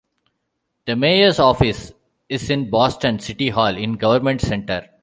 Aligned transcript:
The 0.87 0.95
mayor's 0.95 1.37
office 1.37 1.91
is 2.27 2.49
in 2.49 2.71
Boston 2.71 3.19
City 3.19 3.49
Hall, 3.49 3.77
in 3.77 3.97
Government 3.97 4.41
Center. 4.41 4.89